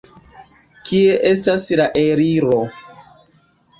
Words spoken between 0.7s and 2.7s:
Kie estas la eliro?